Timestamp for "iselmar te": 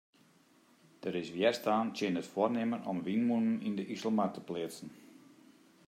3.93-4.41